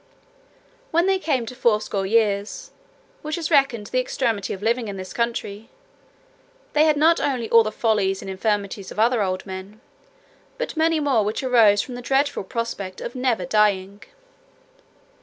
[0.89, 2.71] When they came to fourscore years,
[3.21, 5.69] which is reckoned the extremity of living in this country,
[6.73, 9.79] they had not only all the follies and infirmities of other old men,
[10.57, 14.01] but many more which arose from the dreadful prospect of never dying.